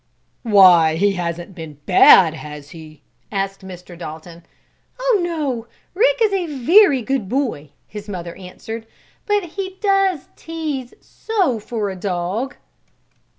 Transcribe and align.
"Why, 0.41 0.95
he 0.95 1.11
hasn't 1.13 1.53
been 1.53 1.75
bad; 1.85 2.33
has 2.33 2.71
he?" 2.71 3.03
asked 3.31 3.61
Mr. 3.61 3.95
Dalton. 3.95 4.43
"Oh, 4.99 5.19
no, 5.21 5.67
Rick 5.93 6.17
is 6.23 6.33
a 6.33 6.47
very 6.57 7.03
good 7.03 7.29
boy," 7.29 7.69
his 7.87 8.09
mother 8.09 8.33
answered. 8.35 8.87
"But 9.27 9.43
he 9.43 9.77
does 9.79 10.29
tease 10.35 10.95
so 11.01 11.59
for 11.59 11.91
a 11.91 11.95
dog!" 11.95 12.55